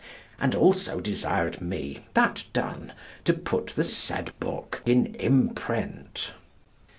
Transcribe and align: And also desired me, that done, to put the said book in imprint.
And 0.39 0.55
also 0.55 0.99
desired 0.99 1.61
me, 1.61 1.99
that 2.15 2.45
done, 2.53 2.93
to 3.23 3.33
put 3.35 3.67
the 3.67 3.83
said 3.83 4.31
book 4.39 4.81
in 4.83 5.13
imprint. 5.19 6.31